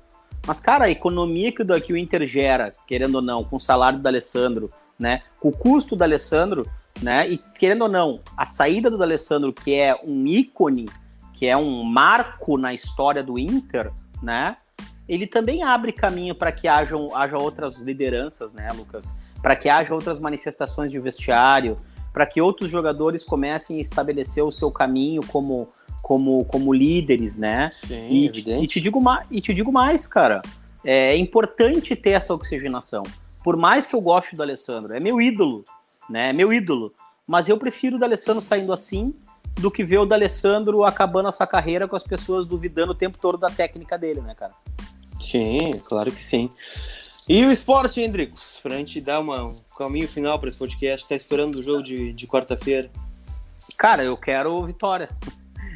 [0.46, 3.60] Mas, cara, a economia que o, que o Inter gera, querendo ou não, com o
[3.60, 6.70] salário do Alessandro, né, com o custo do Alessandro,
[7.02, 10.90] né, e querendo ou não, a saída do Alessandro, que é um ícone,
[11.34, 14.58] que é um marco na história do Inter, né,
[15.08, 19.20] ele também abre caminho para que hajam, haja outras lideranças, né, Lucas?
[19.42, 21.78] Para que haja outras manifestações de vestiário,
[22.13, 25.69] para que outros jogadores comecem a estabelecer o seu caminho como,
[26.02, 27.71] como, como líderes, né?
[27.74, 30.41] Sim, e, e, te digo e te digo mais, cara,
[30.84, 33.04] é importante ter essa oxigenação.
[33.43, 35.63] Por mais que eu goste do Alessandro, é meu ídolo,
[36.10, 36.30] né?
[36.30, 36.93] É meu ídolo.
[37.26, 39.13] Mas eu prefiro o D'Alessandro saindo assim
[39.60, 43.17] do que ver o D'Alessandro acabando a sua carreira com as pessoas duvidando o tempo
[43.17, 44.54] todo da técnica dele, né, cara?
[45.19, 46.50] Sim, claro que sim.
[47.32, 51.15] E o esporte, Hendricos, pra gente dar uma, um caminho final para esse podcast, tá
[51.15, 52.91] esperando o jogo de, de quarta-feira?
[53.78, 55.08] Cara, eu quero vitória.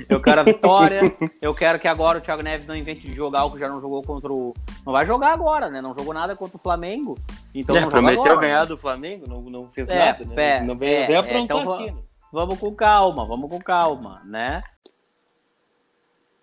[0.10, 1.02] Eu quero a vitória.
[1.42, 3.80] eu quero que agora o Thiago Neves não invente de jogar o que já não
[3.80, 4.54] jogou contra o.
[4.86, 5.80] Não vai jogar agora, né?
[5.80, 7.18] Não jogou nada contra o Flamengo.
[7.54, 10.58] Então é, não prometeu ganhar do Flamengo, não, não fez é, nada, né?
[10.58, 12.02] É, não veio, é, veio aprontar então, aqui, né?
[12.34, 14.62] Vamos com calma, vamos com calma, né?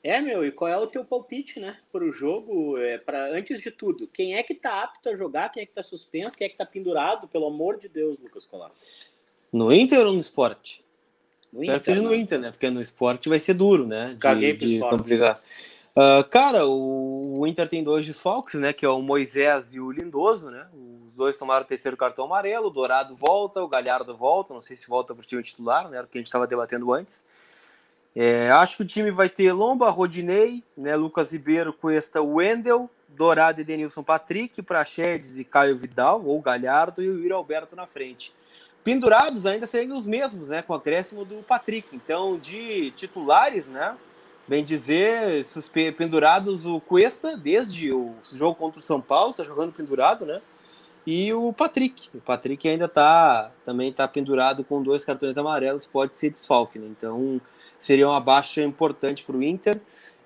[0.05, 2.77] É, meu, e qual é o teu palpite, né, para o jogo?
[2.77, 5.73] É, para antes de tudo, quem é que tá apto a jogar, quem é que
[5.73, 8.73] tá suspenso, quem é que tá pendurado, pelo amor de Deus, Lucas Colar?
[9.53, 10.83] No Inter ou no esporte?
[11.53, 12.51] No Inter, seja no Inter, né?
[12.51, 14.15] Porque no esporte vai ser duro, né?
[14.15, 15.39] De, Caguei pro de complicar.
[15.95, 18.73] Uh, cara, o, o, Inter tem dois desfalques, né?
[18.73, 20.67] Que é o Moisés e o Lindoso, né?
[21.07, 24.75] Os dois tomaram o terceiro cartão amarelo, o Dourado volta, o Galhardo volta, não sei
[24.75, 25.99] se volta para o time titular, né?
[25.99, 27.27] Era o que a gente estava debatendo antes.
[28.15, 33.61] É, acho que o time vai ter Lomba, Rodinei, né, Lucas Ribeiro, Cuesta, Wendel, Dourado
[33.61, 38.35] e Denilson Patrick, Prachedes e Caio Vidal, ou Galhardo, e o Yuri Alberto na frente.
[38.85, 41.95] Pendurados ainda seriam os mesmos, né, com o acréscimo do Patrick.
[41.95, 43.97] Então, de titulares, né,
[44.47, 45.43] bem dizer,
[45.97, 50.43] pendurados o Cuesta, desde o jogo contra o São Paulo, tá jogando pendurado, né,
[51.07, 52.11] e o Patrick.
[52.15, 56.89] O Patrick ainda tá, também tá pendurado com dois cartões amarelos, pode ser desfalque, né,
[56.91, 57.41] então
[57.85, 59.81] seria uma baixa importante para o Inter.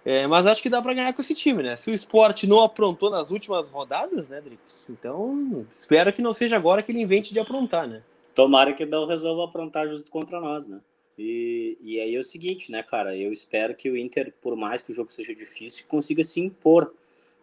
[0.05, 1.75] É, mas acho que dá para ganhar com esse time, né?
[1.75, 4.87] Se o esporte não aprontou nas últimas rodadas, né, Dricos?
[4.89, 8.05] Então, espero que não seja agora que ele invente de aprontar, né?
[8.33, 10.81] Tomara que não resolva aprontar justo contra nós, né?
[11.19, 13.17] E, e aí é o seguinte, né, cara?
[13.17, 16.95] Eu espero que o Inter, por mais que o jogo seja difícil, consiga se impor.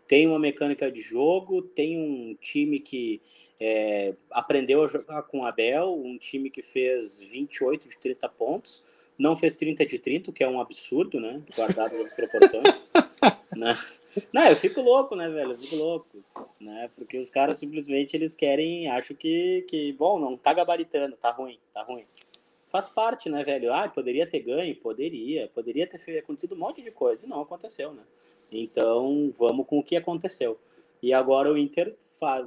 [0.08, 3.20] Tem uma mecânica de jogo, tem um time que
[3.60, 8.84] é, aprendeu a jogar com o Abel, um time que fez 28 de 30 pontos
[9.18, 11.42] não fez 30 de 30, que é um absurdo, né?
[11.56, 12.92] Guardado as proporções.
[13.58, 13.78] né?
[14.32, 15.52] Não, eu fico louco, né, velho?
[15.52, 16.24] Eu fico louco,
[16.60, 16.90] né?
[16.96, 21.60] Porque os caras simplesmente eles querem, acho que, que, bom, não tá gabaritando, tá ruim,
[21.74, 22.06] tá ruim.
[22.68, 23.74] Faz parte, né, velho?
[23.74, 27.94] Ah, poderia ter ganho, poderia, poderia ter acontecido um monte de coisa, e não aconteceu,
[27.94, 28.04] né?
[28.52, 30.60] Então, vamos com o que aconteceu.
[31.02, 31.96] E agora o Inter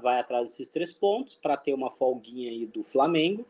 [0.03, 3.47] vai atrás desses três pontos para ter uma folguinha aí do Flamengo,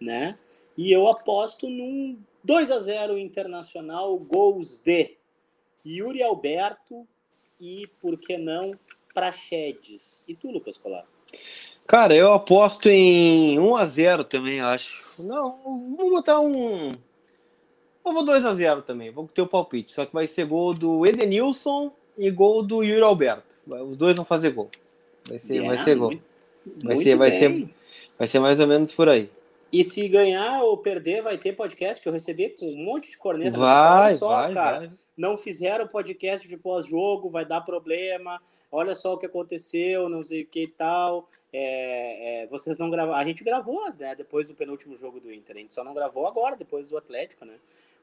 [0.00, 0.36] né?
[0.76, 5.18] E eu aposto num 2 a 0 Internacional, gols de
[5.84, 7.06] Yuri Alberto
[7.60, 8.72] e, por que não,
[9.12, 10.24] Prachedes.
[10.26, 11.04] E tu, Lucas Colar?
[11.86, 15.04] Cara, eu aposto em 1 a 0 também, acho.
[15.18, 16.92] Não, vou botar um.
[18.02, 19.92] Eu vou 2 a 0 também, vou ter o palpite.
[19.92, 23.56] Só que vai ser gol do Edenilson e gol do Yuri Alberto.
[23.66, 24.70] Os dois vão fazer gol.
[25.28, 26.18] Vai ser, vai ser gol.
[26.82, 27.68] Vai ser, vai ser,
[28.18, 29.30] vai ser mais ou menos por aí.
[29.70, 33.18] E se ganhar ou perder, vai ter podcast que eu recebi com um monte de
[33.18, 33.58] corneta.
[33.58, 34.78] Vai, só, vai, cara.
[34.80, 34.90] Vai.
[35.16, 38.40] Não fizeram podcast de pós-jogo, vai dar problema.
[38.72, 41.28] Olha só o que aconteceu, não sei o que e tal.
[41.52, 43.18] É, é, vocês não gravaram.
[43.18, 45.56] A gente gravou né, depois do penúltimo jogo do Inter.
[45.56, 47.54] A gente só não gravou agora, depois do Atlético, né?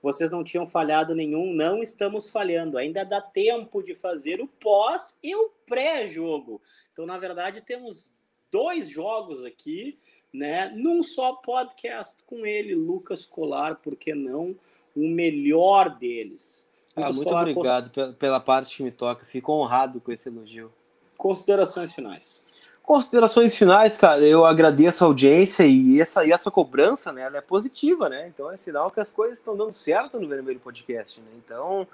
[0.01, 2.77] Vocês não tinham falhado nenhum, não estamos falhando.
[2.77, 6.61] Ainda dá tempo de fazer o pós e o pré-jogo.
[6.93, 8.13] Então, na verdade, temos
[8.51, 9.97] dois jogos aqui
[10.35, 14.55] né, num só podcast com ele, Lucas Colar, por que não?
[14.95, 16.67] O melhor deles?
[16.95, 18.15] Ah, muito Colar, obrigado cons...
[18.15, 20.71] pela parte que me toca, fico honrado com esse elogio.
[21.17, 22.45] Considerações finais.
[22.83, 27.41] Considerações finais, cara, eu agradeço a audiência e essa, e essa cobrança, né, ela é
[27.41, 31.27] positiva, né, então é sinal que as coisas estão dando certo no Vermelho Podcast, né,
[31.43, 31.87] então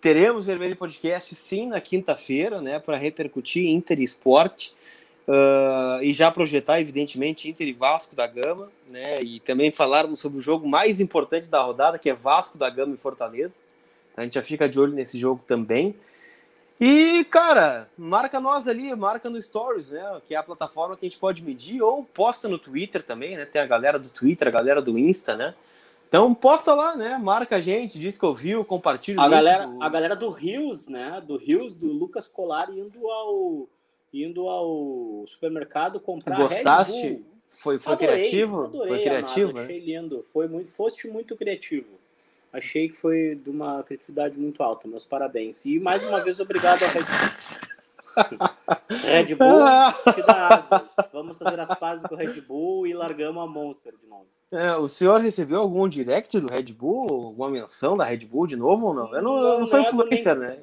[0.00, 4.72] teremos Vermelho Podcast sim na quinta-feira, né, para repercutir Inter Esporte,
[5.28, 9.22] Uh, e já projetar, evidentemente, Inter e Vasco da Gama, né?
[9.22, 12.94] E também falarmos sobre o jogo mais importante da rodada, que é Vasco da Gama
[12.94, 13.58] e Fortaleza.
[14.16, 15.94] A gente já fica de olho nesse jogo também.
[16.80, 20.22] E, cara, marca nós ali, marca no Stories, né?
[20.26, 23.44] Que é a plataforma que a gente pode medir, ou posta no Twitter também, né?
[23.44, 25.54] Tem a galera do Twitter, a galera do Insta, né?
[26.08, 27.18] Então posta lá, né?
[27.18, 29.20] Marca a gente, diz que ouviu, compartilha.
[29.20, 29.82] A galera, do...
[29.82, 31.22] a galera do Rios, né?
[31.22, 33.68] Do Rios, do Lucas Colar indo ao
[34.12, 37.00] indo ao supermercado comprar Gostaste?
[37.00, 37.38] Red Bull.
[37.48, 38.64] Foi, foi adorei, criativo?
[38.64, 39.50] Adorei, foi criativo?
[39.50, 40.24] Amado, achei lindo.
[40.32, 41.98] Foi muito, foste muito criativo.
[42.52, 44.88] Achei que foi de uma criatividade muito alta.
[44.88, 45.64] Meus parabéns.
[45.64, 47.68] E mais uma vez, obrigado a Red Bull.
[49.04, 50.96] Red Bull te dá asas.
[51.12, 54.26] Vamos fazer as pazes com o Red Bull e largamos a Monster de novo.
[54.50, 57.26] É, o senhor recebeu algum direct do Red Bull?
[57.26, 59.14] Alguma menção da Red Bull de novo ou não?
[59.14, 60.48] Eu não, não, eu não sou influencer, nem...
[60.48, 60.58] né?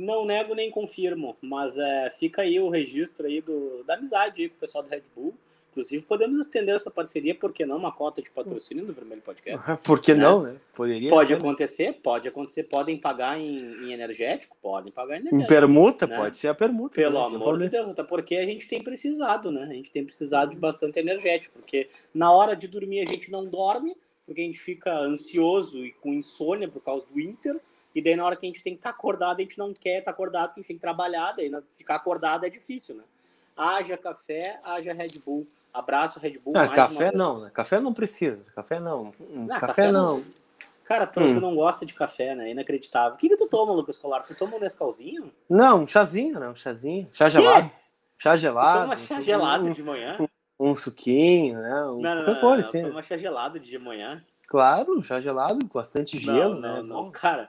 [0.00, 4.48] Não nego nem confirmo, mas é, fica aí o registro aí do, da amizade aí
[4.48, 5.34] com o pessoal do Red Bull.
[5.70, 7.76] Inclusive, podemos estender essa parceria, por que não?
[7.76, 9.64] Uma cota de patrocínio do Vermelho Podcast.
[9.84, 10.24] Por que né?
[10.24, 10.56] não, né?
[10.74, 11.38] Poderia pode ser, né?
[11.38, 11.94] acontecer, né?
[12.02, 12.62] pode acontecer.
[12.64, 13.44] Podem pagar em,
[13.84, 14.56] em, energético?
[14.60, 15.44] Podem pagar em energético.
[15.44, 16.08] Em permuta?
[16.08, 16.16] Né?
[16.16, 16.96] Pode ser a permuta.
[16.96, 17.36] Pelo né?
[17.36, 19.62] amor de Deus, até porque a gente tem precisado, né?
[19.62, 23.46] A gente tem precisado de bastante energético, porque na hora de dormir a gente não
[23.46, 27.60] dorme, porque a gente fica ansioso e com insônia por causa do Inter,
[27.94, 29.74] e daí, na hora que a gente tem que estar tá acordado, a gente não
[29.74, 31.62] quer estar tá acordado, porque a gente tem que trabalhar, daí né?
[31.76, 33.04] ficar acordado é difícil, né?
[33.56, 35.46] Haja café, haja Red Bull.
[35.72, 36.54] Abraço, Red Bull.
[36.56, 37.50] Ah, café não, né?
[37.52, 38.40] Café não precisa.
[38.54, 39.12] Café não.
[39.20, 40.18] Hum, café, café, não.
[40.18, 40.24] não.
[40.84, 41.32] Cara, tu, hum.
[41.32, 42.50] tu, não gosta de café, né?
[42.50, 43.14] Inacreditável.
[43.14, 44.24] O que, que tu toma, Lucas Colar?
[44.24, 45.30] Tu toma um Nescauzinho?
[45.48, 46.48] Não, um chazinho, né?
[46.48, 47.08] Um chazinho.
[47.12, 47.70] Chá gelado.
[48.18, 48.78] Chá gelado.
[48.78, 50.16] Tu toma chá gelado um, de manhã?
[50.58, 51.84] Um, um, suquinho, né?
[51.84, 52.40] Um, não, não, não.
[52.40, 52.82] Coisa, não, assim.
[52.82, 54.24] Toma chá gelado de manhã.
[54.48, 56.82] Claro, chá gelado, bastante gelo, não, né?
[56.82, 57.48] Não, não, cara.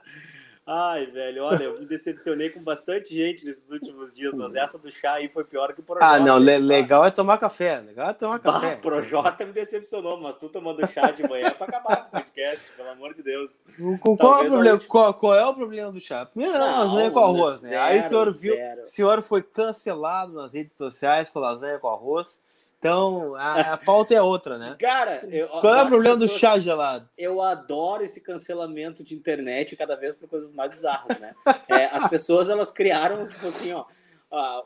[0.64, 4.92] Ai, velho, olha, eu me decepcionei com bastante gente nesses últimos dias, mas essa do
[4.92, 6.06] chá aí foi pior que o Projota.
[6.06, 8.74] Ah, não, le legal é tomar café, legal é tomar café.
[8.74, 12.64] O Projota me decepcionou, mas tu tomando chá de manhã pra acabar com o podcast,
[12.76, 13.60] pelo amor de Deus.
[14.00, 16.26] qual, é o problema, qual, qual, é o problema do chá?
[16.26, 17.80] Primeiro, não, lasanha com arroz, zero, né?
[17.80, 22.40] Aí o senhor viu, o senhor foi cancelado nas redes sociais com lasanha com arroz.
[22.82, 24.74] Então, a, a pauta é outra, né?
[24.76, 27.08] Cara, eu, qual é o problema pessoas, do chá gelado?
[27.16, 31.32] Eu adoro esse cancelamento de internet cada vez por coisas mais bizarras, né?
[31.68, 33.84] É, as pessoas elas criaram, tipo assim, ó,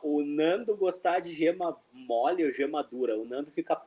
[0.01, 3.15] o Nando gostar de gema mole ou gema dura.
[3.15, 3.79] O Nando fica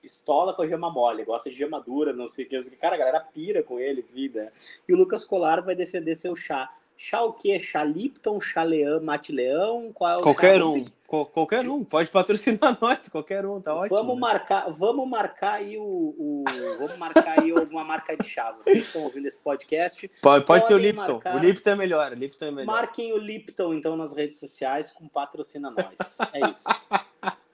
[0.00, 2.76] pistola com a gema mole, gosta de gema dura, não sei o que.
[2.76, 4.50] Cara, a galera pira com ele, vida.
[4.88, 6.72] E o Lucas Colar vai defender seu chá.
[6.96, 7.60] Chá o quê?
[7.60, 9.92] Chá Lipton, chá Leão, Mate Leão?
[9.92, 10.82] Qual é o Qualquer um.
[11.06, 11.84] Qual, qualquer um.
[11.84, 13.96] Pode patrocinar nós, qualquer um, tá ótimo.
[13.98, 14.20] Vamos né?
[14.20, 16.44] marcar, vamos marcar aí o, o,
[16.78, 18.50] Vamos marcar aí alguma marca de chá.
[18.52, 20.10] Vocês estão ouvindo esse podcast.
[20.22, 21.12] Pode, pode ser o Lipton.
[21.12, 21.36] Marcar...
[21.36, 22.12] O Lipton é melhor.
[22.12, 22.66] O Lipton é melhor.
[22.66, 26.18] Marquem o Lipton, então, nas redes sociais com patrocina nós.
[26.32, 26.64] É isso.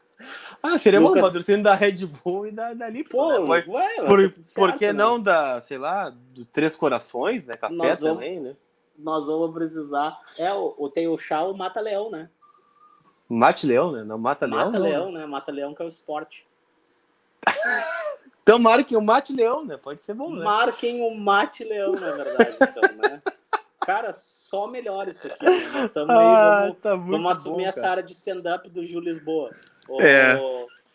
[0.62, 1.20] Ah, seria Lucas...
[1.20, 3.16] bom patrocínio da Red Bull e da, da Lipton.
[3.16, 3.64] Pô, né?
[3.66, 4.92] Ué, por, tá certo, por que né?
[4.92, 7.57] não da, sei lá, do Três Corações, né?
[7.57, 8.50] Café Nós também, vamos...
[8.50, 8.57] né?
[8.98, 10.18] Nós vamos precisar.
[10.38, 12.28] É, o, tem o chá, o mata-leão, né?
[13.28, 14.05] Mate-leão, né?
[14.05, 14.66] Não mata-leão.
[14.66, 15.26] Mata-leão, né?
[15.26, 16.46] Mata-leão que é o esporte.
[18.42, 19.76] então marquem o mate-leão, né?
[19.76, 20.44] Pode ser bom, né?
[20.44, 23.22] Marquem o mate-leão, na verdade, então, né?
[23.81, 25.44] Cara, só melhor isso aqui.
[25.44, 25.68] Né?
[25.72, 29.00] Nós estamos ah, aí, vamos, tá vamos assumir bom, essa área de stand-up do Gil
[29.00, 29.50] Lisboa.
[29.88, 30.40] O, é.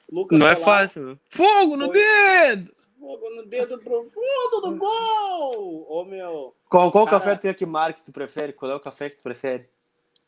[0.10, 1.20] Lucas Não é fácil.
[1.30, 1.96] Fogo no foi...
[1.96, 2.72] dedo!
[3.00, 5.86] Fogo no dedo profundo do gol!
[5.88, 6.56] Ô, meu.
[6.70, 8.54] Qual, qual cara, café é que marca que tu prefere?
[8.54, 9.70] Qual é o café que tu prefere?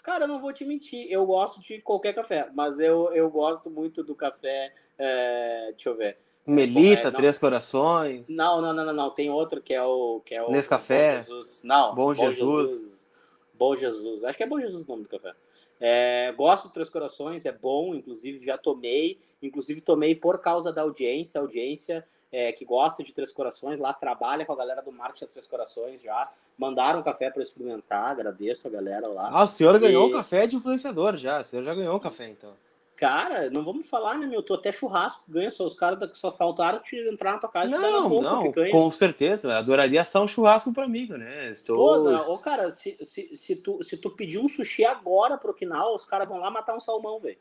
[0.03, 1.08] Cara, eu não vou te mentir.
[1.10, 4.73] Eu gosto de qualquer café, mas eu, eu gosto muito do café.
[4.97, 6.17] É, deixa eu ver.
[6.45, 8.29] Melita, é, Três Corações.
[8.29, 9.10] Não, não, não, não, não.
[9.10, 10.21] Tem outro que é o.
[10.23, 11.13] Que é o Nesse café.
[11.13, 11.63] Bom Jesus.
[11.63, 11.93] Não.
[11.93, 12.71] Bom, Jesus.
[12.71, 13.10] Jesus.
[13.53, 14.23] Bom Jesus.
[14.23, 15.34] Acho que é Bom Jesus o nome do café.
[15.79, 20.82] É, gosto de Três Corações, é bom, inclusive já tomei, inclusive tomei por causa da
[20.82, 24.92] audiência, a audiência é, que gosta de Três Corações, lá trabalha com a galera do
[24.92, 26.24] marketing da Três Corações já,
[26.58, 29.30] mandaram café para experimentar, agradeço a galera lá.
[29.32, 29.80] Ah, o senhor e...
[29.80, 32.54] ganhou o café de influenciador já, o senhor já ganhou o café então.
[33.00, 34.44] Cara, não vamos falar, né, meu?
[34.44, 35.66] Tô até churrasco, ganha só.
[35.66, 38.72] Os caras só faltaram te entrar na tua casa não, e dar roupa, não, picanha.
[38.74, 41.50] Com certeza, adoraria assar um churrasco para amigo, né?
[41.50, 41.78] Estou...
[41.78, 45.96] Pô, ô, cara, se, se, se, tu, se tu pedir um sushi agora pro Okinawa,
[45.96, 47.38] os caras vão lá matar um salmão, velho.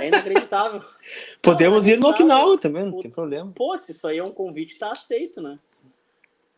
[0.00, 0.82] É inacreditável.
[1.42, 3.52] Podemos não, é ir no Okinawa também, não tem problema.
[3.54, 5.58] Pô, se isso aí é um convite, tá aceito, né?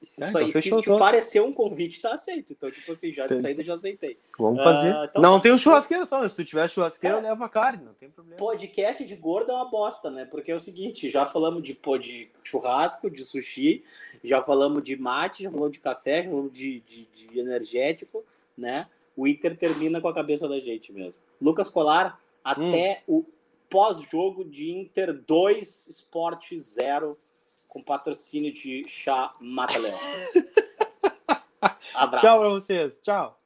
[0.02, 2.54] Se, é, isso aí, se te parecer um convite, tá aceito.
[2.54, 4.18] Então, tipo assim, já de saída já aceitei.
[4.38, 4.94] Vamos fazer.
[4.94, 7.92] Uh, então, não tem um churrasqueiro só, se tu tiver churrasqueiro, é, leva carne, não
[7.92, 8.38] tem problema.
[8.38, 10.24] Podcast de gordo é uma bosta, né?
[10.24, 13.84] Porque é o seguinte, já falamos de, pô, de churrasco, de sushi,
[14.24, 18.24] já falamos de mate, já falamos de café, já falamos de, de, de energético,
[18.56, 18.86] né?
[19.14, 21.20] O Inter termina com a cabeça da gente mesmo.
[21.38, 23.18] Lucas Colar, até hum.
[23.18, 23.24] o
[23.68, 27.12] pós-jogo de Inter 2, Sport 0
[27.70, 29.98] com patrocínio de chá Mata Leão.
[31.94, 32.26] Abraço.
[32.26, 32.98] Tchau pra vocês.
[33.02, 33.39] Tchau.